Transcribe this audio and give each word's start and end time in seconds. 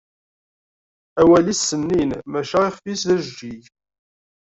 Awal-is 1.21 1.59
sennin 1.69 2.11
maca 2.31 2.59
ixf-is 2.67 3.01
d 3.07 3.09
ajeǧǧig. 3.15 3.63